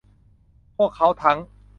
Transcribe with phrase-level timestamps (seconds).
[0.77, 1.37] พวกเขาทั้ง